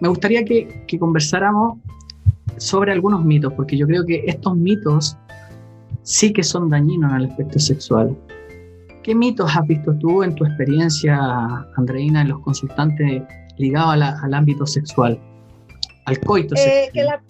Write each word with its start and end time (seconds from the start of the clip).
me 0.00 0.08
gustaría 0.08 0.44
que, 0.44 0.84
que 0.86 0.98
conversáramos 0.98 1.78
sobre 2.56 2.92
algunos 2.92 3.24
mitos, 3.24 3.52
porque 3.54 3.76
yo 3.76 3.86
creo 3.86 4.04
que 4.04 4.24
estos 4.26 4.56
mitos 4.56 5.16
sí 6.02 6.32
que 6.32 6.42
son 6.42 6.68
dañinos 6.68 7.12
en 7.12 7.20
el 7.20 7.30
aspecto 7.30 7.58
sexual. 7.58 8.16
¿Qué 9.02 9.14
mitos 9.14 9.50
has 9.56 9.66
visto 9.66 9.94
tú 9.98 10.22
en 10.22 10.34
tu 10.34 10.44
experiencia, 10.44 11.18
Andreina, 11.76 12.22
en 12.22 12.28
los 12.28 12.40
consultantes 12.40 13.22
ligados 13.56 13.94
al 13.94 14.34
ámbito 14.34 14.66
sexual, 14.66 15.18
al 16.04 16.20
coito 16.20 16.54
eh, 16.54 16.90
sexual? 16.92 17.20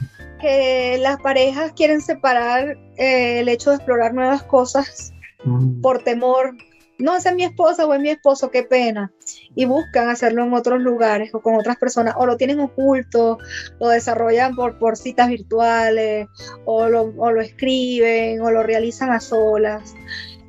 Que, 0.41 0.99
las 1.01 1.21
parejas 1.21 1.73
quieren 1.73 2.01
separar 2.01 2.77
eh, 2.97 3.41
el 3.41 3.49
hecho 3.49 3.71
de 3.71 3.77
explorar 3.77 4.15
nuevas 4.15 4.43
cosas 4.45 5.13
mm. 5.45 5.81
por 5.81 6.03
temor. 6.03 6.57
No, 7.01 7.17
esa 7.17 7.31
es 7.31 7.37
mi 7.37 7.45
esposa 7.45 7.87
o 7.87 7.95
es 7.95 8.01
mi 8.01 8.11
esposo, 8.11 8.51
qué 8.51 8.63
pena. 8.63 9.13
Y 9.55 9.65
buscan 9.65 10.09
hacerlo 10.09 10.45
en 10.45 10.53
otros 10.53 10.81
lugares 10.81 11.35
o 11.35 11.41
con 11.41 11.55
otras 11.55 11.77
personas, 11.77 12.15
o 12.17 12.27
lo 12.27 12.37
tienen 12.37 12.61
oculto, 12.61 13.39
lo 13.81 13.89
desarrollan 13.89 14.55
por, 14.55 14.79
por 14.79 14.97
citas 14.97 15.29
virtuales, 15.29 16.29
o 16.65 16.89
lo, 16.89 17.13
o 17.17 17.31
lo 17.31 17.41
escriben, 17.41 18.41
o 18.41 18.51
lo 18.51 18.63
realizan 18.63 19.11
a 19.11 19.21
solas. 19.21 19.95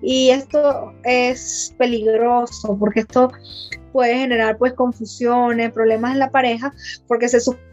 Y 0.02 0.31
esto 0.31 0.94
es 1.03 1.75
peligroso 1.77 2.75
porque 2.80 3.02
esto 3.02 3.31
puede 3.91 4.16
generar 4.17 4.58
pues 4.58 4.73
confusiones, 4.73 5.72
problemas 5.72 6.13
en 6.13 6.20
la 6.20 6.31
pareja, 6.31 6.73
porque 7.08 7.30
se 7.30 7.39
supone 7.39 7.70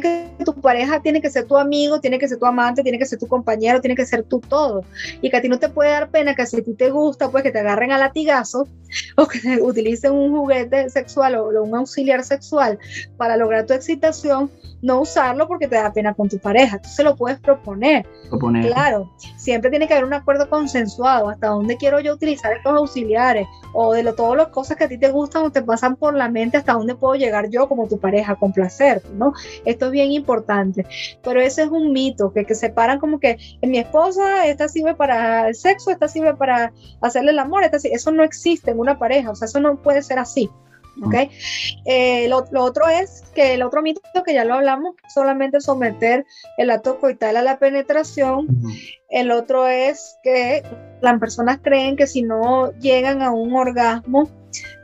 que 0.00 0.28
tu 0.44 0.54
pareja 0.60 1.00
tiene 1.00 1.20
que 1.20 1.30
ser 1.30 1.46
tu 1.46 1.56
amigo, 1.56 2.00
tiene 2.00 2.18
que 2.18 2.28
ser 2.28 2.38
tu 2.38 2.46
amante, 2.46 2.82
tiene 2.82 2.98
que 2.98 3.06
ser 3.06 3.18
tu 3.18 3.26
compañero, 3.26 3.80
tiene 3.80 3.94
que 3.94 4.06
ser 4.06 4.22
tu 4.24 4.40
todo. 4.40 4.82
Y 5.20 5.30
que 5.30 5.36
a 5.36 5.40
ti 5.40 5.48
no 5.48 5.58
te 5.58 5.68
puede 5.68 5.90
dar 5.90 6.10
pena 6.10 6.34
que 6.34 6.46
si 6.46 6.58
a 6.58 6.62
ti 6.62 6.74
te 6.74 6.90
gusta, 6.90 7.30
pues 7.30 7.42
que 7.42 7.50
te 7.50 7.60
agarren 7.60 7.92
a 7.92 7.98
latigazos 7.98 8.68
o 9.16 9.26
que 9.26 9.60
utilicen 9.60 10.12
un 10.12 10.36
juguete 10.36 10.88
sexual 10.90 11.34
o 11.36 11.62
un 11.62 11.74
auxiliar 11.74 12.24
sexual 12.24 12.78
para 13.16 13.36
lograr 13.36 13.66
tu 13.66 13.74
excitación 13.74 14.50
no 14.84 15.00
usarlo 15.00 15.48
porque 15.48 15.66
te 15.66 15.76
da 15.76 15.90
pena 15.90 16.12
con 16.12 16.28
tu 16.28 16.38
pareja. 16.38 16.78
Tú 16.78 16.90
se 16.90 17.02
lo 17.02 17.16
puedes 17.16 17.40
proponer. 17.40 18.06
Claro, 18.66 19.10
siempre 19.38 19.70
tiene 19.70 19.88
que 19.88 19.94
haber 19.94 20.04
un 20.04 20.12
acuerdo 20.12 20.50
consensuado. 20.50 21.30
Hasta 21.30 21.48
dónde 21.48 21.78
quiero 21.78 22.00
yo 22.00 22.12
utilizar 22.12 22.52
estos 22.52 22.76
auxiliares 22.76 23.46
o 23.72 23.94
de 23.94 24.02
lo, 24.02 24.14
todas 24.14 24.36
las 24.36 24.48
cosas 24.48 24.76
que 24.76 24.84
a 24.84 24.88
ti 24.88 24.98
te 24.98 25.10
gustan 25.10 25.44
o 25.44 25.50
te 25.50 25.62
pasan 25.62 25.96
por 25.96 26.14
la 26.14 26.28
mente, 26.28 26.58
hasta 26.58 26.74
dónde 26.74 26.94
puedo 26.94 27.14
llegar 27.14 27.48
yo 27.48 27.66
como 27.66 27.88
tu 27.88 27.98
pareja 27.98 28.34
con 28.36 28.52
placer, 28.52 29.02
¿no? 29.14 29.32
Esto 29.64 29.86
es 29.86 29.92
bien 29.92 30.12
importante. 30.12 30.86
Pero 31.22 31.40
ese 31.40 31.62
es 31.62 31.68
un 31.68 31.92
mito 31.92 32.32
que, 32.32 32.44
que 32.44 32.54
separan 32.54 32.98
como 32.98 33.18
que 33.18 33.38
en 33.60 33.70
mi 33.70 33.78
esposa 33.78 34.46
esta 34.46 34.68
sirve 34.68 34.94
para 34.94 35.48
el 35.48 35.54
sexo, 35.54 35.90
esta 35.90 36.08
sirve 36.08 36.34
para 36.34 36.72
hacerle 37.00 37.32
el 37.32 37.38
amor, 37.38 37.64
esta, 37.64 37.78
eso 37.82 38.10
no 38.10 38.22
existe 38.22 38.70
en 38.70 38.78
una 38.78 38.98
pareja, 38.98 39.30
o 39.30 39.34
sea, 39.34 39.46
eso 39.46 39.60
no 39.60 39.80
puede 39.80 40.02
ser 40.02 40.18
así. 40.18 40.50
¿ok? 41.02 41.14
Eh, 41.84 42.28
lo, 42.28 42.44
otro 42.62 42.88
es 42.88 43.24
que 43.34 43.54
el 43.54 43.62
otro 43.62 43.82
mito 43.82 44.00
que 44.24 44.34
ya 44.34 44.44
lo 44.44 44.54
hablamos, 44.54 44.94
solamente 45.12 45.60
someter 45.60 46.24
el 46.56 46.70
acto 46.70 46.98
coital 47.00 47.36
a 47.36 47.42
la 47.42 47.58
penetración. 47.58 48.48
El 49.08 49.30
otro 49.30 49.66
es 49.66 50.16
que 50.22 50.62
las 51.00 51.18
personas 51.18 51.58
creen 51.62 51.96
que 51.96 52.06
si 52.06 52.22
no 52.22 52.72
llegan 52.78 53.22
a 53.22 53.30
un 53.30 53.54
orgasmo, 53.54 54.28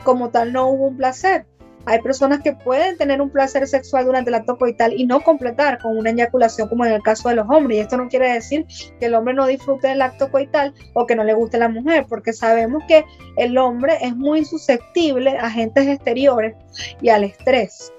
como 0.04 0.30
tal 0.30 0.52
no 0.52 0.68
hubo 0.68 0.88
un 0.88 0.96
placer. 0.96 1.46
Hay 1.86 2.00
personas 2.00 2.40
que 2.40 2.52
pueden 2.52 2.96
tener 2.98 3.20
un 3.20 3.30
placer 3.30 3.66
sexual 3.66 4.04
durante 4.04 4.30
el 4.30 4.34
acto 4.34 4.58
coital 4.58 4.92
y 4.94 5.06
no 5.06 5.20
completar 5.20 5.78
con 5.78 5.96
una 5.96 6.10
eyaculación 6.10 6.68
como 6.68 6.84
en 6.84 6.92
el 6.92 7.02
caso 7.02 7.28
de 7.28 7.36
los 7.36 7.46
hombres. 7.48 7.78
Y 7.78 7.80
esto 7.80 7.96
no 7.96 8.08
quiere 8.08 8.32
decir 8.32 8.66
que 8.98 9.06
el 9.06 9.14
hombre 9.14 9.34
no 9.34 9.46
disfrute 9.46 9.88
del 9.88 10.02
acto 10.02 10.30
coital 10.30 10.74
o 10.94 11.06
que 11.06 11.16
no 11.16 11.24
le 11.24 11.34
guste 11.34 11.58
la 11.58 11.68
mujer, 11.68 12.06
porque 12.08 12.32
sabemos 12.32 12.82
que 12.86 13.04
el 13.36 13.56
hombre 13.56 13.98
es 14.02 14.14
muy 14.14 14.44
susceptible 14.44 15.36
a 15.38 15.46
agentes 15.46 15.88
exteriores 15.88 16.54
y 17.00 17.08
al 17.08 17.24
estrés. 17.24 17.92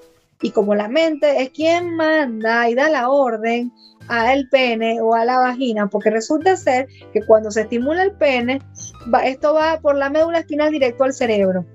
Y 0.44 0.52
como 0.52 0.73
la 0.73 0.88
mente 0.88 1.42
es 1.42 1.50
quien 1.52 1.95
manda 1.95 2.70
y 2.70 2.76
da 2.76 2.90
la 2.90 3.10
orden 3.10 3.72
al 4.08 4.48
pene 4.50 5.00
o 5.02 5.14
a 5.14 5.26
la 5.26 5.38
vagina, 5.38 5.88
porque 5.88 6.10
resulta 6.10 6.56
ser 6.56 6.88
que 7.14 7.23
cuando 7.26 7.52
se 7.52 7.62
estimula 7.62 8.04
el 8.04 8.12
pene, 8.14 8.60
esto 9.23 9.54
va 9.54 9.80
por 9.80 9.95
la 9.95 10.10
médula 10.10 10.39
espinal 10.39 10.72
directo 10.72 11.04
al 11.04 11.14
cerebro. 11.14 11.66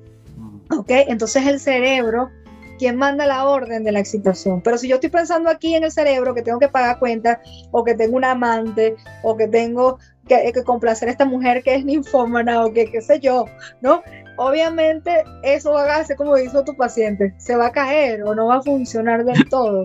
¿Ok? 0.70 0.88
Entonces 0.88 1.46
el 1.46 1.60
cerebro, 1.60 2.30
quien 2.78 2.96
manda 2.96 3.26
la 3.26 3.48
orden 3.48 3.84
de 3.84 3.92
la 3.92 4.00
excitación. 4.00 4.60
Pero 4.62 4.78
si 4.78 4.88
yo 4.88 4.96
estoy 4.96 5.10
pensando 5.10 5.50
aquí 5.50 5.74
en 5.74 5.84
el 5.84 5.92
cerebro 5.92 6.34
que 6.34 6.42
tengo 6.42 6.58
que 6.58 6.68
pagar 6.68 6.98
cuentas, 6.98 7.38
o 7.70 7.84
que 7.84 7.94
tengo 7.94 8.16
un 8.16 8.24
amante, 8.24 8.96
o 9.22 9.36
que 9.36 9.48
tengo 9.48 9.98
que, 10.26 10.52
complacer 10.64 11.08
a 11.08 11.12
esta 11.12 11.24
mujer 11.24 11.62
que 11.62 11.74
es 11.76 11.84
ninfómana, 11.84 12.64
o 12.64 12.72
que 12.72 12.90
qué 12.90 13.00
sé 13.00 13.20
yo, 13.20 13.46
¿no? 13.80 14.02
Obviamente 14.38 15.24
eso 15.42 15.72
va 15.72 15.84
a 15.84 16.00
hacer 16.00 16.16
como 16.16 16.36
hizo 16.36 16.62
tu 16.64 16.76
paciente, 16.76 17.32
se 17.38 17.56
va 17.56 17.66
a 17.66 17.72
caer 17.72 18.22
o 18.24 18.34
no 18.34 18.46
va 18.48 18.56
a 18.56 18.62
funcionar 18.62 19.24
del 19.24 19.48
todo. 19.50 19.84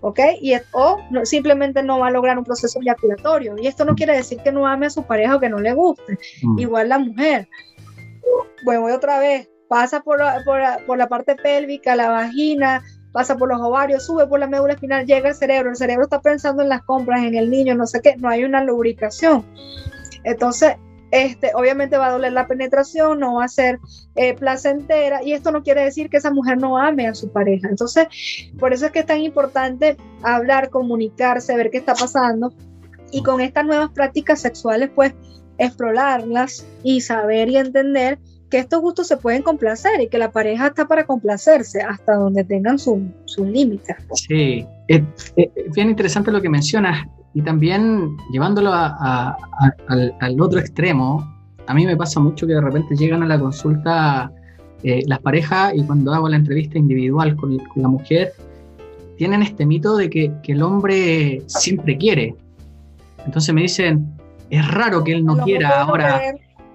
¿ok? 0.00 0.20
Y 0.40 0.54
o 0.72 0.98
simplemente 1.24 1.82
no 1.82 1.98
va 1.98 2.08
a 2.08 2.10
lograr 2.10 2.38
un 2.38 2.44
proceso 2.44 2.80
eyaculatorio. 2.80 3.56
Y 3.58 3.66
esto 3.66 3.84
no 3.84 3.94
quiere 3.94 4.16
decir 4.16 4.38
que 4.42 4.52
no 4.52 4.66
ame 4.66 4.86
a 4.86 4.90
su 4.90 5.02
pareja 5.04 5.36
o 5.36 5.40
que 5.40 5.48
no 5.48 5.58
le 5.58 5.72
guste. 5.72 6.18
Mm. 6.42 6.58
Igual 6.58 6.88
la 6.88 6.98
mujer. 6.98 7.48
Bueno, 8.64 8.82
voy 8.82 8.92
otra 8.92 9.18
vez 9.18 9.48
pasa 9.68 10.00
por, 10.00 10.20
por, 10.44 10.98
la 10.98 11.08
parte 11.08 11.36
pélvica, 11.36 11.96
la 11.96 12.08
vagina, 12.08 12.82
pasa 13.12 13.36
por 13.36 13.48
los 13.48 13.60
ovarios, 13.60 14.06
sube 14.06 14.26
por 14.26 14.40
la 14.40 14.46
médula 14.46 14.74
espinal, 14.74 15.06
llega 15.06 15.28
al 15.28 15.34
cerebro, 15.34 15.70
el 15.70 15.76
cerebro 15.76 16.04
está 16.04 16.20
pensando 16.20 16.62
en 16.62 16.68
las 16.68 16.82
compras, 16.82 17.22
en 17.22 17.34
el 17.34 17.50
niño, 17.50 17.74
no 17.74 17.86
sé 17.86 18.00
qué, 18.00 18.16
no 18.16 18.28
hay 18.28 18.44
una 18.44 18.64
lubricación. 18.64 19.44
Entonces, 20.24 20.76
este, 21.10 21.52
obviamente 21.54 21.96
va 21.96 22.08
a 22.08 22.12
doler 22.12 22.32
la 22.32 22.46
penetración, 22.46 23.20
no 23.20 23.34
va 23.34 23.44
a 23.44 23.48
ser 23.48 23.78
eh, 24.14 24.34
placentera 24.34 25.22
y 25.22 25.32
esto 25.32 25.50
no 25.52 25.62
quiere 25.62 25.82
decir 25.82 26.10
que 26.10 26.18
esa 26.18 26.30
mujer 26.30 26.58
no 26.58 26.76
ame 26.76 27.08
a 27.08 27.14
su 27.14 27.30
pareja. 27.32 27.68
Entonces, 27.68 28.08
por 28.58 28.72
eso 28.72 28.86
es 28.86 28.92
que 28.92 29.00
es 29.00 29.06
tan 29.06 29.20
importante 29.20 29.96
hablar, 30.22 30.68
comunicarse, 30.68 31.56
ver 31.56 31.70
qué 31.70 31.78
está 31.78 31.94
pasando 31.94 32.52
y 33.10 33.22
con 33.22 33.40
estas 33.40 33.64
nuevas 33.64 33.90
prácticas 33.90 34.40
sexuales, 34.40 34.90
pues 34.94 35.14
explorarlas 35.56 36.66
y 36.82 37.00
saber 37.00 37.48
y 37.48 37.56
entender 37.56 38.18
que 38.50 38.58
estos 38.58 38.80
gustos 38.80 39.06
se 39.06 39.16
pueden 39.16 39.42
complacer 39.42 40.00
y 40.00 40.08
que 40.08 40.18
la 40.18 40.30
pareja 40.30 40.68
está 40.68 40.86
para 40.86 41.04
complacerse 41.04 41.80
hasta 41.82 42.14
donde 42.14 42.44
tengan 42.44 42.78
sus 42.78 42.98
límites. 43.38 43.96
Sí, 44.14 44.66
es, 44.88 45.02
bien 45.74 45.90
interesante 45.90 46.30
lo 46.30 46.40
que 46.40 46.48
mencionas 46.48 47.06
y 47.34 47.42
también 47.42 48.16
llevándolo 48.32 48.72
al, 48.72 50.40
otro 50.40 50.58
extremo, 50.60 51.24
a 51.66 51.74
mí 51.74 51.84
me 51.84 51.96
pasa 51.96 52.20
mucho 52.20 52.46
que 52.46 52.54
de 52.54 52.60
repente 52.60 52.96
llegan 52.96 53.22
a 53.22 53.26
la 53.26 53.38
consulta 53.38 54.32
eh, 54.82 55.02
las 55.06 55.20
parejas 55.20 55.74
y 55.74 55.84
cuando 55.84 56.14
hago 56.14 56.28
la 56.28 56.36
entrevista 56.36 56.78
individual 56.78 57.36
con, 57.36 57.58
la 57.76 57.88
mujer, 57.88 58.32
tienen 59.16 59.42
este 59.42 59.66
mito 59.66 59.96
de 59.96 60.08
que, 60.08 60.32
que, 60.42 60.52
el 60.52 60.62
hombre 60.62 61.42
siempre 61.46 61.98
quiere. 61.98 62.34
Entonces 63.26 63.54
me 63.54 63.62
dicen, 63.62 64.16
es 64.48 64.66
raro 64.70 65.04
que 65.04 65.12
él 65.12 65.24
no 65.24 65.36
quiera 65.38 65.82
ahora. 65.82 66.20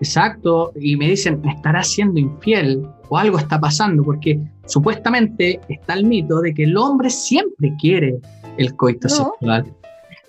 Exacto, 0.03 0.73
y 0.75 0.97
me 0.97 1.07
dicen, 1.07 1.39
me 1.45 1.53
estará 1.53 1.81
siendo 1.81 2.19
infiel 2.19 2.85
o 3.07 3.17
algo 3.17 3.37
está 3.37 3.57
pasando, 3.57 4.03
porque 4.03 4.37
supuestamente 4.65 5.61
está 5.69 5.93
el 5.93 6.03
mito 6.05 6.41
de 6.41 6.53
que 6.53 6.63
el 6.63 6.75
hombre 6.75 7.09
siempre 7.09 7.73
quiere 7.79 8.19
el 8.57 8.75
coito 8.75 9.07
sexual. 9.07 9.65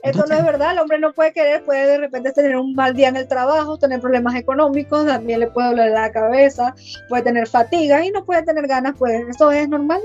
Esto 0.04 0.24
no 0.28 0.36
es 0.36 0.44
verdad, 0.44 0.74
el 0.74 0.78
hombre 0.78 1.00
no 1.00 1.12
puede 1.12 1.32
querer, 1.32 1.64
puede 1.64 1.86
de 1.88 1.98
repente 1.98 2.30
tener 2.30 2.56
un 2.56 2.72
mal 2.74 2.94
día 2.94 3.08
en 3.08 3.16
el 3.16 3.26
trabajo, 3.26 3.76
tener 3.76 4.00
problemas 4.00 4.36
económicos, 4.36 5.06
también 5.06 5.40
le 5.40 5.48
puede 5.48 5.70
doler 5.70 5.90
la 5.90 6.12
cabeza, 6.12 6.72
puede 7.08 7.24
tener 7.24 7.48
fatiga 7.48 8.06
y 8.06 8.12
no 8.12 8.24
puede 8.24 8.44
tener 8.44 8.68
ganas, 8.68 8.94
pues 8.96 9.24
eso 9.28 9.50
es 9.50 9.68
normal. 9.68 10.02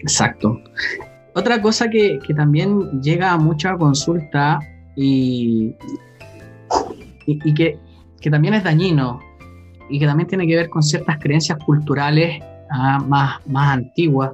Exacto. 0.00 0.58
Otra 1.34 1.60
cosa 1.60 1.90
que, 1.90 2.18
que 2.26 2.32
también 2.32 3.02
llega 3.02 3.32
a 3.32 3.36
mucha 3.36 3.76
consulta 3.76 4.58
y, 4.96 5.74
y, 7.26 7.38
y 7.44 7.52
que 7.52 7.78
que 8.20 8.30
también 8.30 8.54
es 8.54 8.64
dañino 8.64 9.20
y 9.88 9.98
que 9.98 10.06
también 10.06 10.28
tiene 10.28 10.46
que 10.46 10.56
ver 10.56 10.70
con 10.70 10.82
ciertas 10.82 11.18
creencias 11.18 11.58
culturales 11.64 12.42
ah, 12.70 12.98
más, 13.06 13.46
más 13.46 13.78
antiguas. 13.78 14.32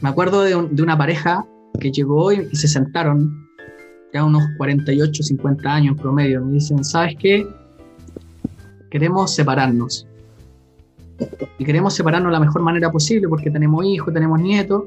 Me 0.00 0.08
acuerdo 0.08 0.42
de, 0.42 0.54
una 0.56 0.96
pareja 0.96 1.44
que 1.80 1.90
llegó 1.90 2.32
y, 2.32 2.54
se 2.54 2.68
sentaron, 2.68 3.48
ya 4.14 4.24
unos 4.24 4.44
48, 4.56 5.22
50 5.22 5.74
años 5.74 5.96
en 5.96 5.96
promedio, 5.96 6.44
me 6.44 6.54
dicen, 6.54 6.84
¿sabes 6.84 7.16
qué? 7.18 7.46
Queremos 8.90 9.34
separarnos. 9.34 10.06
Y 11.58 11.64
queremos 11.64 11.94
separarnos 11.94 12.30
de 12.30 12.38
la 12.38 12.40
mejor 12.40 12.62
manera 12.62 12.92
posible 12.92 13.28
porque 13.28 13.50
tenemos 13.50 13.84
hijos, 13.84 14.14
tenemos 14.14 14.40
nietos. 14.40 14.84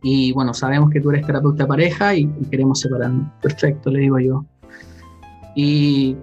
Y 0.00 0.32
bueno, 0.32 0.54
sabemos 0.54 0.90
que 0.90 1.00
tú 1.00 1.10
eres 1.10 1.26
terapeuta 1.26 1.64
de 1.64 1.68
pareja 1.68 2.14
y, 2.14 2.22
y 2.22 2.44
queremos 2.48 2.80
separarnos. 2.80 3.28
Perfecto, 3.42 3.90
le 3.90 4.00
digo 4.00 4.18
yo. 4.20 4.44
Y 5.54 6.16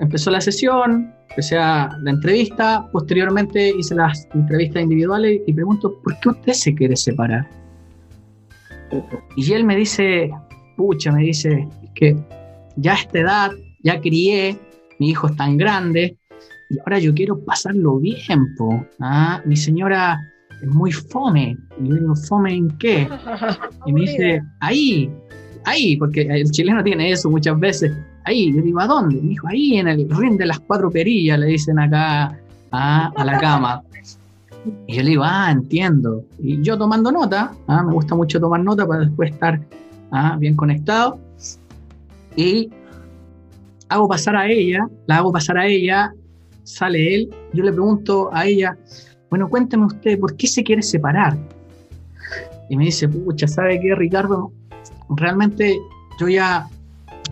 empezó 0.00 0.30
la 0.30 0.40
sesión, 0.40 1.14
empecé 1.30 1.58
a 1.58 1.96
la 2.02 2.10
entrevista, 2.10 2.88
posteriormente 2.90 3.72
hice 3.78 3.94
las 3.94 4.26
entrevistas 4.34 4.82
individuales 4.82 5.40
y 5.46 5.52
pregunto, 5.52 6.00
¿por 6.02 6.18
qué 6.20 6.30
usted 6.30 6.52
se 6.52 6.74
quiere 6.74 6.96
separar? 6.96 7.48
Y 9.36 9.52
él 9.52 9.64
me 9.64 9.76
dice, 9.76 10.30
pucha, 10.76 11.12
me 11.12 11.22
dice, 11.22 11.68
que 11.94 12.16
ya 12.76 12.92
a 12.92 12.96
esta 12.96 13.18
edad, 13.20 13.50
ya 13.82 14.00
crié, 14.00 14.58
mi 14.98 15.10
hijo 15.10 15.28
es 15.28 15.36
tan 15.36 15.56
grande, 15.56 16.16
y 16.70 16.78
ahora 16.80 16.98
yo 16.98 17.14
quiero 17.14 17.38
pasarlo 17.44 17.98
bien, 17.98 18.54
po. 18.56 18.84
¿ah? 19.00 19.42
Mi 19.44 19.56
señora 19.56 20.18
es 20.62 20.68
muy 20.68 20.92
fome. 20.92 21.56
Y 21.80 21.88
yo 21.88 21.94
digo, 21.96 22.16
¿fome 22.16 22.54
en 22.54 22.68
qué? 22.78 23.08
Y 23.86 23.92
me 23.92 24.02
dice, 24.02 24.42
ahí, 24.60 25.10
ahí, 25.64 25.96
porque 25.96 26.22
el 26.22 26.50
chileno 26.50 26.82
tiene 26.82 27.10
eso 27.10 27.30
muchas 27.30 27.58
veces. 27.58 27.92
Ahí, 28.24 28.54
yo 28.54 28.62
digo, 28.62 28.80
¿a 28.80 28.86
dónde? 28.86 29.20
Me 29.20 29.30
dijo, 29.30 29.48
ahí 29.48 29.78
en 29.78 29.88
el 29.88 30.08
ring 30.10 30.36
de 30.36 30.46
las 30.46 30.60
cuatro 30.60 30.90
perillas, 30.90 31.38
le 31.38 31.46
dicen 31.46 31.78
acá 31.78 32.38
a, 32.70 33.06
a 33.16 33.24
la 33.24 33.38
cama. 33.38 33.82
Y 34.86 34.96
yo 34.96 35.02
le 35.02 35.10
digo, 35.10 35.22
ah, 35.24 35.50
entiendo. 35.50 36.24
Y 36.38 36.60
yo 36.62 36.76
tomando 36.76 37.10
nota, 37.10 37.52
¿ah? 37.66 37.82
me 37.82 37.92
gusta 37.92 38.14
mucho 38.14 38.38
tomar 38.40 38.60
nota 38.60 38.86
para 38.86 39.00
después 39.00 39.32
estar 39.32 39.60
¿ah? 40.10 40.36
bien 40.38 40.54
conectado. 40.54 41.18
Y 42.36 42.70
hago 43.88 44.08
pasar 44.08 44.36
a 44.36 44.48
ella, 44.48 44.86
la 45.06 45.16
hago 45.16 45.32
pasar 45.32 45.58
a 45.58 45.66
ella, 45.66 46.12
sale 46.62 47.14
él, 47.14 47.30
yo 47.52 47.64
le 47.64 47.72
pregunto 47.72 48.30
a 48.32 48.46
ella, 48.46 48.76
bueno, 49.28 49.48
cuénteme 49.48 49.86
usted, 49.86 50.18
¿por 50.18 50.36
qué 50.36 50.46
se 50.46 50.62
quiere 50.62 50.82
separar? 50.82 51.36
Y 52.68 52.76
me 52.76 52.84
dice, 52.84 53.08
pucha, 53.08 53.48
¿sabe 53.48 53.80
qué, 53.80 53.94
Ricardo? 53.94 54.52
Realmente 55.08 55.76
yo 56.20 56.28
ya 56.28 56.68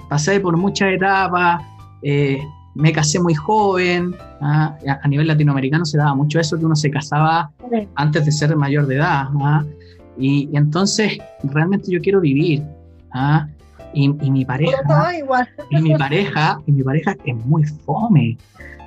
pasé 0.08 0.40
por 0.40 0.56
muchas 0.56 0.94
etapas, 0.94 1.62
eh, 2.02 2.40
me 2.74 2.92
casé 2.92 3.20
muy 3.20 3.34
joven, 3.34 4.14
¿ah? 4.40 4.76
a 5.02 5.08
nivel 5.08 5.26
latinoamericano 5.26 5.84
se 5.84 5.98
daba 5.98 6.14
mucho 6.14 6.38
eso, 6.38 6.56
que 6.58 6.64
uno 6.64 6.76
se 6.76 6.90
casaba 6.90 7.50
antes 7.96 8.24
de 8.24 8.32
ser 8.32 8.54
mayor 8.56 8.86
de 8.86 8.96
edad, 8.96 9.26
¿ah? 9.42 9.64
y, 10.16 10.48
entonces 10.56 11.18
realmente 11.42 11.90
yo 11.90 12.00
quiero 12.00 12.20
vivir, 12.20 12.62
¿ah? 13.12 13.48
y, 13.92 14.08
mi 14.08 14.44
pareja, 14.44 14.76
y 15.70 15.82
mi 15.82 15.94
pareja, 15.96 16.60
y 16.66 16.72
mi 16.72 16.82
pareja 16.82 17.16
es 17.24 17.36
muy 17.46 17.64
fome, 17.64 18.38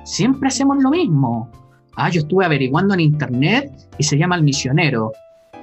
siempre 0.04 0.48
hacemos 0.48 0.82
lo 0.82 0.90
mismo, 0.90 1.50
ah, 1.96 2.08
yo 2.08 2.20
estuve 2.20 2.46
averiguando 2.46 2.94
en 2.94 3.00
internet 3.00 3.70
y 3.98 4.04
se 4.04 4.16
llama 4.16 4.36
El 4.36 4.42
Misionero, 4.42 5.12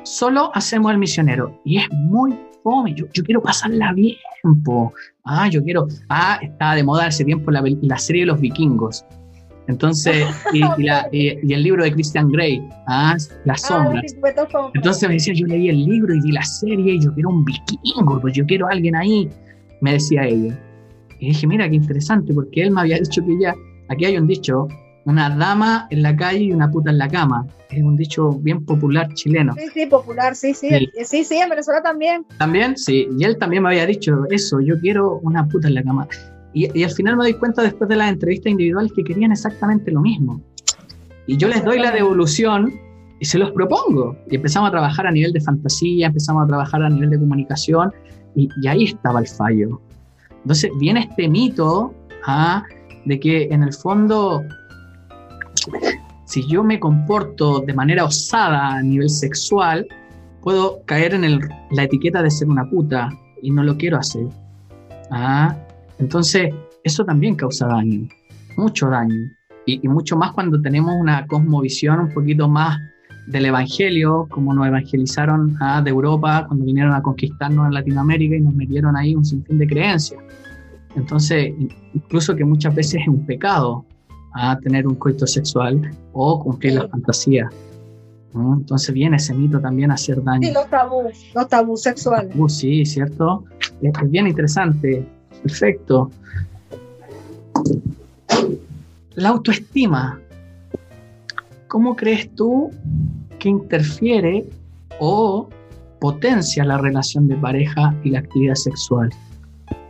solo 0.03 0.51
hacemos 0.53 0.91
El 0.91 0.99
Misionero, 0.99 1.59
y 1.65 1.77
es 1.77 1.89
muy 1.91 2.37
fome, 2.63 2.93
yo, 2.93 3.05
yo 3.13 3.23
quiero 3.23 3.41
pasarla 3.41 3.93
bien, 3.93 4.15
Ah, 5.25 5.47
yo 5.49 5.63
quiero. 5.63 5.87
Ah, 6.09 6.39
estaba 6.41 6.75
de 6.75 6.83
moda 6.83 7.07
ese 7.07 7.23
tiempo 7.23 7.51
la, 7.51 7.63
la 7.81 7.97
serie 7.97 8.23
de 8.23 8.27
los 8.27 8.39
vikingos. 8.39 9.05
Entonces, 9.69 10.25
y, 10.53 10.63
el 11.53 11.63
libro 11.63 11.83
de 11.83 11.91
Christian 11.91 12.31
Grey, 12.31 12.61
ah, 12.87 13.15
Las 13.45 13.63
ah, 13.65 13.67
sombras. 13.67 14.15
Entonces 14.73 15.07
me 15.07 15.13
decía, 15.15 15.33
yo 15.35 15.45
leí 15.45 15.69
el 15.69 15.85
libro 15.85 16.13
y 16.13 16.21
vi 16.21 16.31
la 16.31 16.43
serie 16.43 16.95
y 16.95 16.99
yo 16.99 17.13
quiero 17.13 17.29
un 17.29 17.45
vikingo, 17.45 18.19
pues 18.19 18.33
yo 18.33 18.45
quiero 18.45 18.67
a 18.67 18.71
alguien 18.71 18.95
ahí, 18.95 19.29
me 19.81 19.93
decía 19.93 20.25
ella. 20.25 20.59
Y 21.19 21.27
dije, 21.27 21.45
mira 21.45 21.69
qué 21.69 21.75
interesante, 21.75 22.33
porque 22.33 22.63
él 22.63 22.71
me 22.71 22.81
había 22.81 22.97
dicho 22.97 23.23
que 23.23 23.39
ya, 23.39 23.53
aquí 23.89 24.05
hay 24.05 24.17
un 24.17 24.25
dicho, 24.25 24.67
una 25.09 25.29
dama 25.29 25.87
en 25.89 26.03
la 26.03 26.15
calle 26.15 26.39
y 26.45 26.51
una 26.51 26.69
puta 26.69 26.91
en 26.91 26.99
la 26.99 27.07
cama. 27.07 27.45
Es 27.69 27.81
un 27.83 27.95
dicho 27.95 28.31
bien 28.31 28.63
popular 28.65 29.11
chileno. 29.13 29.53
Sí, 29.57 29.67
sí, 29.73 29.85
popular, 29.87 30.35
sí, 30.35 30.53
sí. 30.53 30.69
Sí, 31.03 31.23
sí, 31.23 31.35
en 31.37 31.49
Venezuela 31.49 31.81
también. 31.81 32.25
También, 32.37 32.77
sí. 32.77 33.07
Y 33.17 33.23
él 33.23 33.37
también 33.37 33.63
me 33.63 33.69
había 33.69 33.85
dicho 33.85 34.25
eso, 34.29 34.59
yo 34.61 34.79
quiero 34.79 35.19
una 35.23 35.47
puta 35.47 35.67
en 35.67 35.75
la 35.75 35.83
cama. 35.83 36.07
Y, 36.53 36.83
al 36.83 36.91
final 36.91 37.17
me 37.17 37.23
doy 37.25 37.33
cuenta 37.33 37.61
después 37.61 37.89
de 37.89 37.95
las 37.95 38.11
entrevistas 38.11 38.51
individuales 38.51 38.91
que 38.95 39.03
querían 39.03 39.31
exactamente 39.31 39.91
lo 39.91 40.01
mismo. 40.01 40.41
Y 41.27 41.37
yo 41.37 41.47
les 41.47 41.63
doy 41.63 41.79
la 41.79 41.91
devolución 41.91 42.73
y 43.19 43.25
se 43.25 43.37
los 43.37 43.51
propongo. 43.51 44.17
Y 44.29 44.35
empezamos 44.35 44.69
a 44.69 44.71
trabajar 44.71 45.05
a 45.05 45.11
nivel 45.11 45.31
de 45.33 45.41
fantasía, 45.41 46.07
empezamos 46.07 46.43
a 46.43 46.47
trabajar 46.47 46.83
a 46.83 46.89
nivel 46.89 47.09
de 47.11 47.19
comunicación 47.19 47.93
y, 48.35 48.49
ahí 48.67 48.85
estaba 48.85 49.19
el 49.19 49.27
fallo. 49.27 49.81
Entonces 50.41 50.71
viene 50.79 51.01
este 51.01 51.27
mito 51.27 51.93
¿ah? 52.25 52.63
de 53.05 53.19
que 53.19 53.43
en 53.51 53.63
el 53.63 53.73
fondo 53.73 54.43
si 56.29 56.45
yo 56.45 56.63
me 56.63 56.79
comporto 56.79 57.59
de 57.61 57.73
manera 57.73 58.05
osada 58.05 58.75
a 58.75 58.83
nivel 58.83 59.09
sexual, 59.09 59.87
puedo 60.43 60.83
caer 60.85 61.15
en 61.15 61.39
la 61.71 61.83
etiqueta 61.83 62.21
de 62.21 62.29
ser 62.29 62.47
una 62.47 62.69
puta 62.69 63.09
y 63.41 63.49
no 63.49 63.63
lo 63.63 63.75
quiero 63.75 63.97
hacer. 63.97 64.27
Ah, 65.09 65.57
entonces, 65.97 66.53
eso 66.83 67.03
también 67.03 67.33
causa 67.33 67.65
daño, 67.65 68.07
mucho 68.57 68.89
daño. 68.89 69.27
Y, 69.65 69.87
mucho 69.87 70.15
más 70.17 70.31
cuando 70.33 70.61
tenemos 70.61 70.93
una 70.99 71.25
cosmovisión 71.25 71.99
un 71.99 72.13
poquito 72.13 72.47
más 72.47 72.77
del 73.25 73.45
Evangelio, 73.45 74.27
como 74.29 74.53
nos 74.53 74.67
evangelizaron 74.67 75.57
ah, 75.59 75.81
de 75.81 75.89
Europa 75.89 76.45
cuando 76.47 76.63
vinieron 76.63 76.93
a 76.93 77.01
conquistarnos 77.01 77.65
en 77.65 77.73
Latinoamérica 77.73 78.35
y 78.35 78.41
nos 78.41 78.53
metieron 78.53 78.95
ahí 78.95 79.15
un 79.15 79.25
sinfín 79.25 79.57
de 79.57 79.65
creencias. 79.65 80.21
Entonces, 80.95 81.55
incluso 81.95 82.35
que 82.35 82.45
muchas 82.45 82.75
veces 82.75 83.01
es 83.01 83.07
un 83.07 83.25
pecado 83.25 83.83
a 84.33 84.57
tener 84.59 84.87
un 84.87 84.95
coito 84.95 85.25
sexual 85.25 85.91
o 86.13 86.43
cumplir 86.43 86.73
la 86.73 86.87
fantasía. 86.87 87.49
Entonces 88.33 88.93
viene 88.93 89.17
ese 89.17 89.33
mito 89.33 89.59
también 89.59 89.91
a 89.91 89.95
hacer 89.95 90.23
daño. 90.23 90.47
Sí, 90.47 90.53
los 90.53 90.69
tabús, 90.69 91.31
los 91.33 91.49
tabús 91.49 91.81
sexuales. 91.81 92.35
sí, 92.49 92.85
¿cierto? 92.85 93.43
Es, 93.81 93.93
bien 94.09 94.27
interesante. 94.27 95.05
Perfecto. 95.41 96.11
La 99.15 99.29
autoestima. 99.29 100.19
¿Cómo 101.67 101.95
crees 101.95 102.33
tú 102.35 102.71
que 103.37 103.49
interfiere 103.49 104.45
o 104.99 105.49
potencia 105.99 106.63
la 106.65 106.77
relación 106.77 107.27
de 107.27 107.35
pareja 107.35 107.93
y 108.03 108.11
la 108.11 108.19
actividad 108.19 108.55
sexual? 108.55 109.09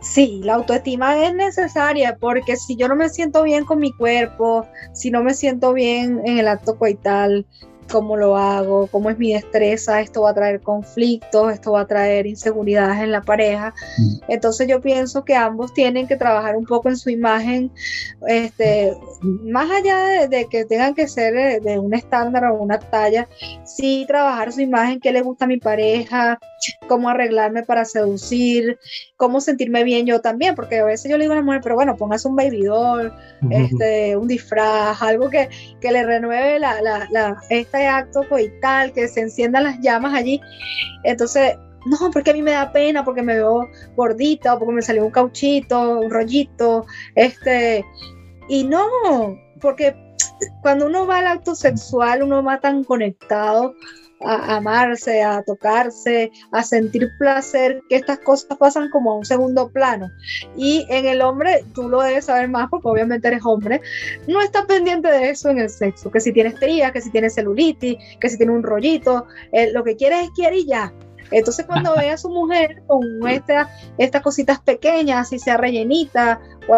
Sí, 0.00 0.40
la 0.42 0.54
autoestima 0.54 1.26
es 1.26 1.34
necesaria 1.34 2.16
porque 2.18 2.56
si 2.56 2.74
yo 2.74 2.88
no 2.88 2.96
me 2.96 3.10
siento 3.10 3.42
bien 3.42 3.66
con 3.66 3.80
mi 3.80 3.92
cuerpo, 3.92 4.66
si 4.94 5.10
no 5.10 5.22
me 5.22 5.34
siento 5.34 5.74
bien 5.74 6.22
en 6.24 6.38
el 6.38 6.48
acto 6.48 6.78
coital, 6.78 7.46
cómo 7.90 8.16
lo 8.16 8.36
hago, 8.36 8.86
cómo 8.86 9.10
es 9.10 9.18
mi 9.18 9.32
destreza, 9.32 10.00
esto 10.00 10.22
va 10.22 10.30
a 10.30 10.34
traer 10.34 10.60
conflictos, 10.60 11.52
esto 11.52 11.72
va 11.72 11.80
a 11.80 11.86
traer 11.86 12.26
inseguridades 12.26 13.00
en 13.02 13.12
la 13.12 13.22
pareja. 13.22 13.74
Mm. 13.98 14.16
Entonces 14.28 14.68
yo 14.68 14.80
pienso 14.80 15.24
que 15.24 15.34
ambos 15.34 15.74
tienen 15.74 16.06
que 16.06 16.16
trabajar 16.16 16.56
un 16.56 16.64
poco 16.64 16.88
en 16.88 16.96
su 16.96 17.10
imagen, 17.10 17.70
este, 18.26 18.94
más 19.22 19.70
allá 19.70 20.28
de, 20.28 20.46
que 20.46 20.64
tengan 20.64 20.94
que 20.94 21.08
ser 21.08 21.60
de, 21.62 21.78
un 21.78 21.94
estándar 21.94 22.44
o 22.44 22.54
una 22.54 22.78
talla, 22.78 23.28
sí 23.64 24.04
trabajar 24.06 24.52
su 24.52 24.60
imagen, 24.60 25.00
qué 25.00 25.12
le 25.12 25.22
gusta 25.22 25.44
a 25.44 25.48
mi 25.48 25.58
pareja, 25.58 26.38
cómo 26.88 27.08
arreglarme 27.08 27.62
para 27.62 27.84
seducir, 27.84 28.78
cómo 29.16 29.40
sentirme 29.40 29.84
bien 29.84 30.06
yo 30.06 30.20
también, 30.20 30.54
porque 30.54 30.78
a 30.78 30.84
veces 30.84 31.10
yo 31.10 31.16
le 31.16 31.24
digo 31.24 31.32
a 31.32 31.36
la 31.36 31.42
mujer, 31.42 31.60
pero 31.62 31.74
bueno, 31.74 31.96
pongas 31.96 32.24
un 32.24 32.36
baby 32.36 32.64
doll, 32.64 33.12
este, 33.50 34.16
un 34.16 34.28
disfraz, 34.28 35.00
algo 35.02 35.30
que, 35.30 35.48
que 35.80 35.90
le 35.90 36.04
renueve 36.04 36.58
la, 36.58 36.80
la, 36.82 37.08
la, 37.10 37.40
esta 37.48 37.79
acto 37.86 38.28
coital, 38.28 38.92
que 38.92 39.08
se 39.08 39.20
enciendan 39.20 39.64
las 39.64 39.80
llamas 39.80 40.14
allí. 40.14 40.40
Entonces, 41.04 41.56
no, 41.86 42.10
porque 42.10 42.30
a 42.30 42.34
mí 42.34 42.42
me 42.42 42.52
da 42.52 42.72
pena, 42.72 43.04
porque 43.04 43.22
me 43.22 43.34
veo 43.34 43.68
gordita, 43.96 44.54
o 44.54 44.58
porque 44.58 44.74
me 44.74 44.82
salió 44.82 45.04
un 45.04 45.10
cauchito, 45.10 46.00
un 46.00 46.10
rollito, 46.10 46.86
este, 47.14 47.84
y 48.48 48.64
no, 48.64 48.86
porque 49.60 49.94
cuando 50.62 50.86
uno 50.86 51.06
va 51.06 51.18
al 51.18 51.26
acto 51.26 51.54
sexual, 51.54 52.22
uno 52.22 52.42
va 52.42 52.60
tan 52.60 52.84
conectado 52.84 53.74
a 54.22 54.56
amarse, 54.56 55.22
a 55.22 55.42
tocarse, 55.42 56.30
a 56.52 56.62
sentir 56.62 57.08
placer, 57.18 57.82
que 57.88 57.96
estas 57.96 58.18
cosas 58.18 58.56
pasan 58.58 58.90
como 58.90 59.12
a 59.12 59.16
un 59.16 59.24
segundo 59.24 59.70
plano. 59.70 60.10
Y 60.56 60.86
en 60.90 61.06
el 61.06 61.22
hombre, 61.22 61.64
tú 61.74 61.88
lo 61.88 62.02
debes 62.02 62.26
saber 62.26 62.48
más 62.48 62.68
porque 62.70 62.88
obviamente 62.88 63.28
eres 63.28 63.42
hombre, 63.44 63.80
no 64.26 64.40
está 64.40 64.66
pendiente 64.66 65.08
de 65.08 65.30
eso 65.30 65.48
en 65.48 65.58
el 65.58 65.70
sexo, 65.70 66.10
que 66.10 66.20
si 66.20 66.32
tienes 66.32 66.54
estrías, 66.54 66.92
que 66.92 67.00
si 67.00 67.10
tienes 67.10 67.34
celulitis, 67.34 67.96
que 68.20 68.28
si 68.28 68.36
tiene 68.36 68.52
un 68.52 68.62
rollito, 68.62 69.26
eh, 69.52 69.72
lo 69.72 69.82
que 69.84 69.96
quieres 69.96 70.24
es 70.24 70.30
quiere 70.30 70.58
y 70.58 70.66
ya. 70.66 70.92
Entonces 71.30 71.64
cuando 71.64 71.94
ve 71.96 72.10
a 72.10 72.18
su 72.18 72.28
mujer 72.28 72.82
con 72.86 73.02
estas 73.26 74.22
cositas 74.22 74.60
pequeñas, 74.60 75.30
si 75.30 75.38
sea 75.38 75.56
rellenita, 75.56 76.40
o 76.68 76.76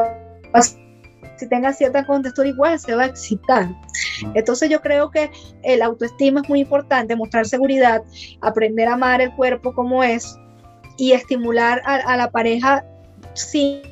si 1.43 1.49
tenga 1.49 1.73
cierta 1.73 2.05
contextura 2.05 2.49
igual, 2.49 2.79
se 2.79 2.95
va 2.95 3.03
a 3.03 3.07
excitar. 3.07 3.69
Entonces 4.35 4.71
yo 4.71 4.81
creo 4.81 5.11
que 5.11 5.29
el 5.65 5.83
autoestima 5.83 6.41
es 6.41 6.49
muy 6.49 6.61
importante, 6.61 7.17
mostrar 7.17 7.47
seguridad, 7.47 8.03
aprender 8.41 8.87
a 8.89 8.95
amar 8.95 9.21
el 9.21 9.35
cuerpo 9.35 9.75
como 9.75 10.05
es 10.05 10.39
y 10.97 11.13
estimular 11.13 11.83
a, 11.85 12.17
la 12.17 12.31
pareja 12.31 12.85
sin, 13.35 13.83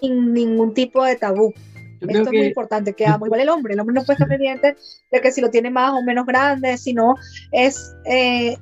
ningún 0.00 0.72
tipo 0.72 1.04
de 1.04 1.16
tabú. 1.16 1.52
Esto 2.00 2.22
es 2.22 2.28
muy 2.28 2.46
importante, 2.46 2.92
que 2.92 3.06
amo 3.06 3.26
igual 3.26 3.40
el 3.40 3.48
hombre. 3.48 3.74
El 3.74 3.80
hombre 3.80 3.94
no 3.94 4.04
puede 4.04 4.14
estar 4.14 4.28
pendiente 4.28 4.76
de 5.10 5.20
que 5.20 5.32
si 5.32 5.40
lo 5.40 5.50
tiene 5.50 5.70
más 5.70 5.94
o 5.94 6.02
menos 6.02 6.26
grande, 6.26 6.76
sino 6.76 7.14
es 7.50 7.92
eh, 8.04 8.56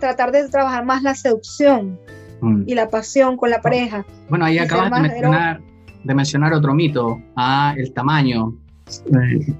tratar 0.00 0.32
de 0.32 0.48
trabajar 0.48 0.84
más 0.84 1.02
la 1.02 1.14
seducción 1.14 2.00
mm. 2.40 2.62
y 2.66 2.74
la 2.74 2.88
pasión 2.88 3.36
con 3.36 3.50
la 3.50 3.60
pareja. 3.60 4.04
Bueno, 4.28 4.46
ahí 4.46 4.58
acabas 4.58 4.90
de 4.90 5.08
mencionar, 5.08 5.60
de 6.06 6.14
mencionar 6.14 6.52
otro 6.52 6.74
mito, 6.74 7.20
ah, 7.36 7.74
el 7.76 7.92
tamaño. 7.92 8.54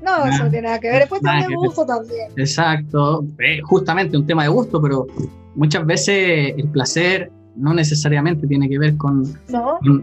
No, 0.02 0.24
eso 0.26 0.44
no 0.44 0.50
tiene 0.50 0.68
nada 0.68 0.78
que 0.78 0.88
ver. 0.88 1.00
Después 1.00 1.20
de 1.20 1.54
gusto 1.56 1.84
también. 1.84 2.30
Exacto. 2.36 3.24
justamente 3.64 4.16
un 4.16 4.26
tema 4.26 4.44
de 4.44 4.48
gusto, 4.48 4.80
pero 4.80 5.06
muchas 5.56 5.84
veces 5.84 6.54
el 6.56 6.68
placer 6.68 7.32
no 7.56 7.74
necesariamente 7.74 8.46
tiene 8.46 8.68
que 8.68 8.78
ver 8.78 8.96
con, 8.96 9.24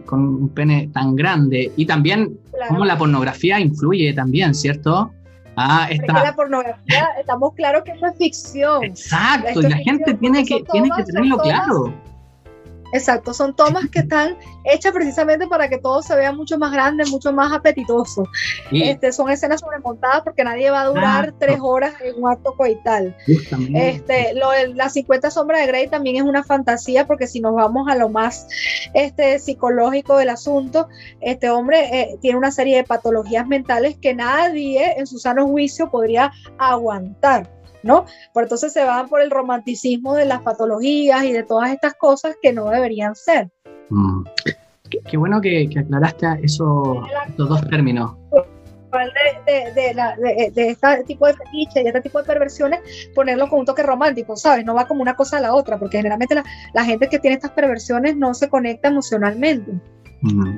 con, 0.05 0.19
un 0.19 0.49
pene 0.49 0.89
tan 0.93 1.15
grande. 1.15 1.71
Y 1.77 1.85
también 1.85 2.37
cómo 2.67 2.83
la 2.83 2.97
pornografía 2.97 3.59
influye 3.59 4.13
también, 4.13 4.53
¿cierto? 4.53 5.11
Ah, 5.55 5.87
está. 5.89 6.23
la 6.23 6.35
pornografía, 6.35 7.09
estamos 7.19 7.53
claros 7.53 7.83
que 7.83 7.91
eso 7.91 8.07
es 8.07 8.17
ficción. 8.17 8.83
Exacto, 8.83 9.61
y 9.61 9.69
la 9.69 9.77
gente 9.77 10.15
tiene 10.15 10.43
que, 10.43 10.63
tiene 10.71 10.89
que 10.97 11.03
tenerlo 11.03 11.37
claro. 11.37 11.93
Exacto, 12.93 13.33
son 13.33 13.55
tomas 13.55 13.89
que 13.89 13.99
están 13.99 14.37
hechas 14.63 14.93
precisamente 14.93 15.47
para 15.47 15.67
que 15.67 15.79
todo 15.79 16.03
se 16.03 16.15
vea 16.15 16.31
mucho 16.31 16.59
más 16.59 16.71
grande, 16.71 17.03
mucho 17.07 17.33
más 17.33 17.51
apetitoso. 17.51 18.27
Este, 18.71 19.11
son 19.11 19.31
escenas 19.31 19.61
sobremontadas 19.61 20.21
porque 20.21 20.43
nadie 20.43 20.69
va 20.69 20.81
a 20.81 20.85
durar 20.85 21.33
tres 21.39 21.57
horas 21.59 21.95
en 22.01 22.21
un 22.21 22.31
acto 22.31 22.53
coital. 22.55 23.15
Este, 23.73 24.35
lo, 24.35 24.49
las 24.75 24.93
50 24.93 25.31
sombras 25.31 25.61
de 25.61 25.67
Grey 25.67 25.87
también 25.87 26.17
es 26.17 26.21
una 26.21 26.43
fantasía 26.43 27.07
porque 27.07 27.25
si 27.25 27.41
nos 27.41 27.55
vamos 27.55 27.87
a 27.89 27.95
lo 27.95 28.09
más 28.09 28.47
este, 28.93 29.39
psicológico 29.39 30.17
del 30.17 30.29
asunto, 30.29 30.87
este 31.19 31.49
hombre 31.49 31.89
eh, 31.91 32.17
tiene 32.21 32.37
una 32.37 32.51
serie 32.51 32.77
de 32.77 32.83
patologías 32.83 33.47
mentales 33.47 33.97
que 33.97 34.13
nadie 34.13 34.93
en 34.97 35.07
su 35.07 35.17
sano 35.17 35.47
juicio 35.47 35.89
podría 35.89 36.31
aguantar. 36.59 37.49
¿No? 37.83 38.05
Por 38.33 38.43
entonces 38.43 38.73
se 38.73 38.83
van 38.83 39.07
por 39.07 39.21
el 39.21 39.29
romanticismo 39.29 40.15
de 40.15 40.25
las 40.25 40.41
patologías 40.41 41.23
y 41.23 41.33
de 41.33 41.43
todas 41.43 41.71
estas 41.71 41.93
cosas 41.95 42.35
que 42.41 42.53
no 42.53 42.69
deberían 42.69 43.15
ser. 43.15 43.49
Mm. 43.89 44.23
Qué, 45.09 45.17
bueno 45.17 45.41
que, 45.41 45.69
aclaraste 45.77 46.27
esos 46.43 46.97
dos 47.37 47.67
términos. 47.69 48.15
De, 49.45 49.73
de, 49.73 50.51
de, 50.51 50.69
este 50.69 51.03
tipo 51.07 51.25
de 51.25 51.33
fetiches 51.33 51.83
y 51.83 51.87
este 51.87 52.01
tipo 52.01 52.19
de 52.19 52.25
perversiones, 52.25 52.79
ponerlo 53.15 53.49
con 53.49 53.61
un 53.61 53.65
toque 53.65 53.81
romántico, 53.81 54.35
¿sabes? 54.35 54.63
No 54.65 54.75
va 54.75 54.87
como 54.87 55.01
una 55.01 55.15
cosa 55.15 55.37
a 55.37 55.41
la 55.41 55.55
otra, 55.55 55.79
porque 55.79 55.97
generalmente 55.97 56.35
la, 56.73 56.85
gente 56.85 57.09
que 57.09 57.17
tiene 57.17 57.35
estas 57.35 57.51
perversiones 57.51 58.15
no 58.15 58.35
se 58.35 58.49
conecta 58.49 58.89
emocionalmente. 58.89 59.71
Mm. 60.21 60.57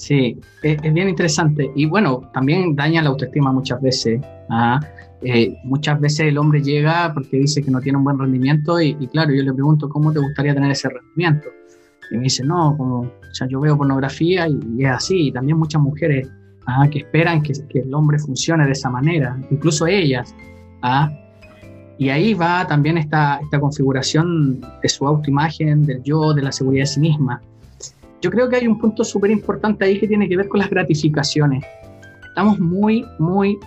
Sí, 0.00 0.40
es, 0.62 0.80
bien 0.80 1.10
interesante. 1.10 1.70
Y 1.76 1.86
bueno, 1.86 2.28
también 2.32 2.74
daña 2.74 3.02
la 3.02 3.10
autoestima 3.10 3.52
muchas 3.52 3.80
veces. 3.82 4.20
¿ah? 4.48 4.80
Eh, 5.22 5.54
muchas 5.64 6.00
veces 6.00 6.20
el 6.20 6.38
hombre 6.38 6.62
llega 6.62 7.12
porque 7.12 7.36
dice 7.36 7.62
que 7.62 7.70
no 7.70 7.80
tiene 7.80 7.98
un 7.98 8.04
buen 8.04 8.18
rendimiento 8.18 8.80
y, 8.80 8.94
claro, 9.08 9.32
yo 9.32 9.42
le 9.42 9.52
pregunto 9.52 9.88
cómo 9.88 10.12
te 10.12 10.18
gustaría 10.18 10.54
tener 10.54 10.70
ese 10.70 10.88
rendimiento. 10.88 11.48
Y 12.10 12.16
me 12.16 12.24
dice, 12.24 12.42
no, 12.44 12.76
como, 12.76 13.00
o 13.00 13.34
sea, 13.34 13.46
yo 13.46 13.60
veo 13.60 13.76
pornografía 13.76 14.48
y, 14.48 14.84
es 14.84 14.90
así. 14.90 15.28
Y 15.28 15.32
también 15.32 15.58
muchas 15.58 15.80
mujeres 15.82 16.28
¿ah? 16.66 16.88
que 16.90 17.00
esperan 17.00 17.42
que, 17.42 17.52
que, 17.68 17.80
el 17.80 17.94
hombre 17.94 18.18
funcione 18.18 18.64
de 18.64 18.72
esa 18.72 18.90
manera, 18.90 19.38
incluso 19.50 19.86
ellas. 19.86 20.34
¿ah? 20.82 21.10
Y 21.98 22.08
ahí 22.08 22.32
va 22.32 22.66
también 22.66 22.96
esta, 22.96 23.38
esta 23.42 23.60
configuración 23.60 24.60
de 24.82 24.88
su 24.88 25.06
autoimagen, 25.06 25.84
del 25.84 26.02
yo, 26.02 26.32
de 26.32 26.42
la 26.42 26.50
seguridad 26.50 26.84
de 26.84 26.86
sí 26.86 27.00
misma. 27.00 27.42
Yo 28.22 28.30
creo 28.30 28.48
que 28.48 28.56
hay 28.56 28.66
un 28.66 28.78
punto 28.78 29.04
súper 29.04 29.30
importante 29.30 29.84
ahí 29.84 30.00
que 30.00 30.08
tiene 30.08 30.28
que 30.28 30.36
ver 30.36 30.48
con 30.48 30.60
las 30.60 30.70
gratificaciones. 30.70 31.62
Estamos 32.28 32.58
muy, 32.58 33.04
muy 33.18 33.58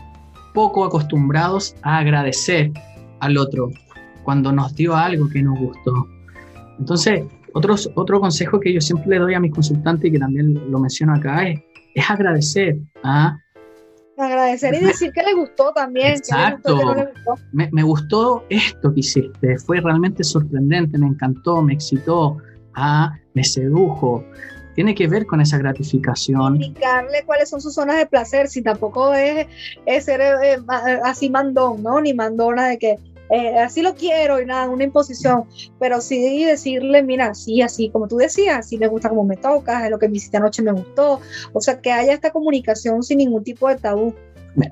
poco 0.54 0.86
acostumbrados 0.86 1.76
a 1.82 1.98
agradecer 2.00 2.72
al 3.20 3.38
otro 3.38 3.70
cuando 4.24 4.52
nos 4.52 4.76
dio 4.76 4.96
algo 4.96 5.30
que 5.30 5.42
nos 5.42 5.60
gustó. 5.60 6.08
Entonces, 6.80 7.24
otros, 7.54 7.90
otro 7.96 8.20
consejo 8.20 8.60
que 8.60 8.74
yo 8.74 8.82
siempre 8.82 9.10
le 9.10 9.20
doy 9.20 9.34
a 9.34 9.40
mis 9.40 9.52
consultantes 9.52 10.06
y 10.10 10.12
que 10.12 10.20
también 10.20 10.72
lo 10.72 10.80
menciono 10.80 11.14
acá 11.14 11.48
es, 11.48 11.60
es 11.94 12.10
agradecer. 12.10 12.78
¿ah? 13.04 13.38
Agradecer 14.18 14.74
y 14.76 14.86
decir 14.86 15.12
que 15.12 15.24
le 15.24 15.34
gustó 15.34 15.72
también. 15.74 16.14
Exacto. 16.14 16.78
Me, 17.52 17.70
me, 17.72 17.84
gustó 17.84 18.46
esto 18.50 18.94
que 18.94 19.00
hiciste. 19.02 19.58
Fue 19.60 19.82
realmente 19.82 20.24
sorprendente, 20.24 20.98
me 20.98 21.08
encantó, 21.08 21.62
me 21.62 21.74
excitó, 21.74 22.38
¿ah? 22.76 23.12
me 23.34 23.44
sedujo 23.44 24.24
tiene 24.75 24.96
que 24.96 25.08
ver 25.08 25.25
con 25.25 25.42
esa 25.42 25.58
gratificación. 25.58 26.62
Indicarle 26.62 27.24
cuáles 27.25 27.50
son 27.50 27.62
sus 27.62 27.74
zonas 27.74 27.98
de 27.98 28.06
placer, 28.06 28.48
si 28.48 28.62
tampoco 28.62 29.13
es, 29.13 29.48
ser 30.03 30.22
eh, 30.22 30.53
eh, 30.53 31.00
así 31.03 31.30
mandón, 31.30 31.84
¿no? 31.84 32.01
Ni 32.01 32.13
mandona 32.13 32.68
de 32.68 32.77
que 32.77 32.98
eh, 33.30 33.58
así 33.58 33.82
lo 33.82 33.96
quiero 33.96 34.42
y 34.42 34.46
nada, 34.46 34.70
una 34.70 34.84
imposición, 34.84 35.46
pero 35.80 36.01
sí 36.01 36.46
decirle, 36.46 37.01
mira, 37.03 37.34
sí, 37.34 37.62
así 37.62 37.89
como 37.89 38.08
tú 38.08 38.18
decías, 38.18 38.68
si 38.68 38.77
me 38.77 38.88
gusta 38.88 39.10
como 39.10 39.24
me 39.24 39.38
tocas, 39.38 39.89
lo 39.89 39.98
que 39.98 40.10
me 40.10 40.18
hiciste 40.18 40.38
anoche 40.38 40.62
me 40.62 40.72
gustó, 40.72 41.20
o 41.53 41.62
sea, 41.62 41.80
que 41.80 41.92
haya 41.92 42.13
esta 42.13 42.32
comunicación 42.32 43.01
sin 43.01 43.20
ningún 43.20 43.44
tipo 43.44 43.68
de 43.70 43.77
tabú. 43.77 44.13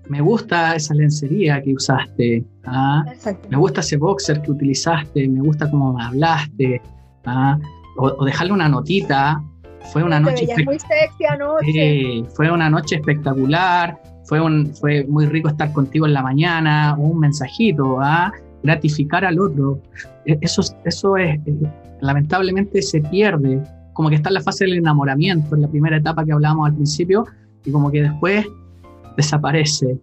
Me, 0.10 0.22
gusta 0.22 0.76
esa 0.76 0.94
lencería 0.94 1.60
que 1.60 1.74
usaste, 1.74 2.44
¿ah? 2.66 3.04
me 3.50 3.58
gusta 3.58 3.80
ese 3.80 3.98
boxer 3.98 4.40
que 4.44 4.52
utilizaste, 4.52 5.28
me 5.28 5.42
gusta 5.42 5.72
cómo 5.72 5.94
me 5.94 6.04
hablaste, 6.04 6.80
¿ah? 7.26 7.58
o, 7.98 8.14
o 8.16 8.26
dejarle 8.26 8.54
una 8.54 8.70
notita 8.70 9.42
fue 9.92 10.04
una 10.04 10.20
noche 10.20 10.48
muy 10.66 10.80
sexy 10.80 11.26
anoche. 11.26 12.24
fue 12.36 12.52
una 12.52 12.70
noche 12.70 12.96
espectacular, 12.96 14.00
fue, 14.26 14.40
un, 14.40 14.74
fue 14.76 15.06
muy 15.06 15.26
rico 15.26 15.50
estar 15.50 15.72
contigo 15.74 16.06
en 16.06 16.14
la 16.14 16.22
mañana, 16.22 16.96
un 16.98 17.20
mensajito, 17.20 18.00
a 18.00 18.28
¿ah? 18.28 18.34
gratificar 18.64 19.26
al 19.26 19.40
otro. 19.40 19.80
E, 20.26 20.38
eso, 20.42 20.62
eso 20.86 21.18
es, 21.18 21.40
eh, 21.46 21.56
lamentablemente 22.00 22.82
se 22.82 23.02
pierde, 23.02 23.62
como 23.94 24.10
que 24.10 24.16
está 24.16 24.30
en 24.30 24.36
la 24.36 24.42
fase 24.42 24.66
del 24.66 24.76
enamoramiento, 24.76 25.56
en 25.56 25.64
la 25.64 25.68
primera 25.68 25.98
etapa 25.98 26.24
que 26.24 26.32
hablábamos 26.32 26.70
al 26.70 26.76
principio, 26.76 27.26
y 27.66 27.72
como 27.72 27.92
que 27.92 28.04
después 28.04 28.46
desaparece. 29.18 30.00